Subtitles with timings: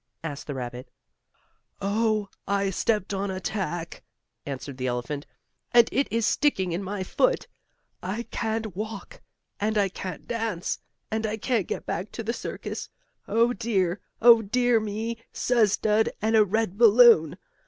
[0.23, 0.89] asked the rabbit.
[1.79, 4.01] "Oh, I stepped on a tack,"
[4.47, 5.27] answered the elephant,
[5.73, 7.45] "and it is sticking in my foot.
[8.01, 9.21] I can't walk,
[9.59, 10.79] and I can't dance
[11.11, 12.89] and I can't get back to the circus.
[13.27, 14.01] Oh, dear!
[14.19, 17.37] Oh, dear me, suz dud and a red balloon!